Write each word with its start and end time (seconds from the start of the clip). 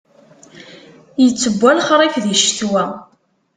Ittewwa 1.25 1.71
lexṛif 1.77 2.15
di 2.23 2.33
ccetwa. 2.41 2.83